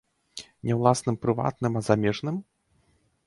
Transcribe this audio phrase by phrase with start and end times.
[0.69, 2.35] Не ўласным прыватным, а замежным?